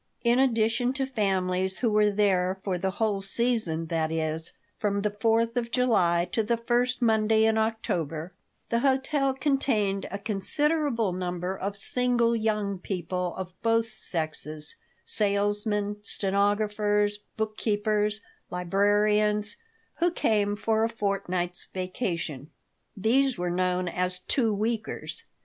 [0.23, 5.11] In addition to families who were there for the whole season that is, from the
[5.11, 8.33] Fourth of July to the first Monday in October
[8.69, 14.75] the hotel contained a considerable number of single young people, of both sexes
[15.05, 19.57] salesmen, stenographers, bookkeepers, librarians
[19.97, 22.49] who came for a fortnight's vacation.
[22.97, 25.25] These were known as "two weekers."